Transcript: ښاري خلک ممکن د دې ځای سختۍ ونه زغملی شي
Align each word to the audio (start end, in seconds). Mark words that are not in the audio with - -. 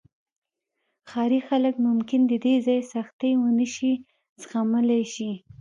ښاري 1.09 1.39
خلک 1.47 1.75
ممکن 1.87 2.21
د 2.27 2.33
دې 2.45 2.55
ځای 2.67 2.79
سختۍ 2.93 3.31
ونه 3.37 3.65
زغملی 4.41 5.03
شي 5.13 5.31